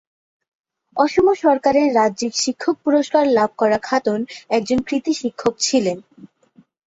[0.97, 4.19] অসম সরকারের ‘রাজ্যিক শিক্ষক পুরস্কার’ লাভ করা খাতুন
[4.49, 5.97] একজন কৃতি শিক্ষক ছিলেন।